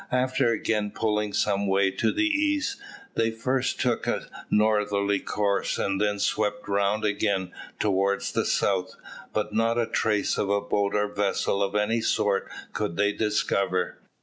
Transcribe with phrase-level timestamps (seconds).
[0.11, 2.81] After again pulling some way to the east,
[3.13, 8.95] they first took a northerly course, and then swept round again towards the south,
[9.31, 13.99] but not a trace of a boat or vessel of any sort could they discover.